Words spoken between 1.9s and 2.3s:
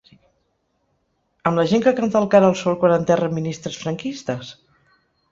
canta el